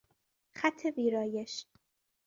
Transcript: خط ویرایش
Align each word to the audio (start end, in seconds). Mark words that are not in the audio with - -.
خط 0.55 0.79
ویرایش 0.97 1.65